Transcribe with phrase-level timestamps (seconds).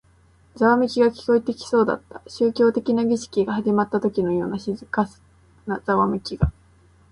[0.55, 2.23] ざわめきが聞こえてきそうだった。
[2.25, 5.07] 宗教的な儀式が始まったときのような静か
[5.67, 6.51] なざわめきが。